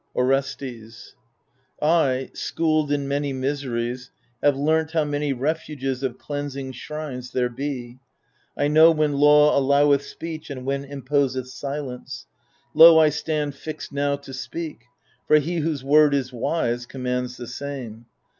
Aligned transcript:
Orestes 0.15 1.13
I, 1.79 2.31
schooled 2.33 2.91
in 2.91 3.07
many 3.07 3.33
miseries, 3.33 4.09
have 4.41 4.57
learnt 4.57 4.93
How 4.93 5.03
many 5.03 5.31
refuges 5.31 6.01
of 6.01 6.17
cleansing 6.17 6.71
shrines 6.71 7.29
There 7.29 7.49
be; 7.49 7.99
I 8.57 8.67
know 8.67 8.89
when 8.89 9.13
law 9.13 9.55
alloweth 9.55 10.01
speech 10.01 10.49
And 10.49 10.65
when 10.65 10.85
imposeth 10.85 11.49
silence. 11.49 12.25
Lo, 12.73 12.97
I 12.97 13.09
stand 13.09 13.53
Fixed 13.53 13.91
now 13.91 14.15
to 14.15 14.33
speak, 14.33 14.85
for 15.27 15.37
he 15.37 15.57
whose 15.57 15.83
word 15.83 16.15
is 16.15 16.33
wise 16.33 16.87
Commands 16.87 17.37
the 17.37 17.45
same. 17.45 18.07